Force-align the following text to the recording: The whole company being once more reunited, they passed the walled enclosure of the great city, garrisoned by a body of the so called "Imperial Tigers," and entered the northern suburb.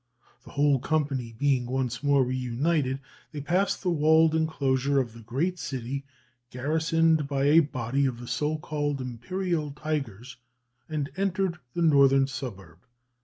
The 0.45 0.49
whole 0.49 0.79
company 0.79 1.35
being 1.37 1.67
once 1.67 2.01
more 2.01 2.23
reunited, 2.25 3.01
they 3.31 3.39
passed 3.39 3.83
the 3.83 3.91
walled 3.91 4.33
enclosure 4.33 4.99
of 4.99 5.13
the 5.13 5.19
great 5.19 5.59
city, 5.59 6.05
garrisoned 6.49 7.27
by 7.27 7.43
a 7.43 7.59
body 7.59 8.07
of 8.07 8.19
the 8.19 8.27
so 8.27 8.57
called 8.57 8.99
"Imperial 8.99 9.69
Tigers," 9.69 10.37
and 10.89 11.11
entered 11.17 11.59
the 11.75 11.83
northern 11.83 12.25
suburb. 12.25 12.79